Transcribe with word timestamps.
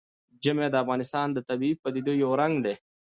ژمی 0.43 0.67
د 0.71 0.75
افغانستان 0.83 1.27
د 1.33 1.39
طبیعي 1.49 1.75
پدیدو 1.83 2.13
یو 2.23 2.31
رنګ 2.41 2.53
دی. 2.65 2.75